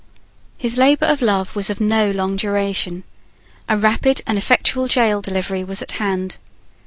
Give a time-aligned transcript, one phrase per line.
[0.57, 3.03] His labour of love was of no long duration.
[3.69, 6.37] A rapid and effectual gaol delivery was at hand.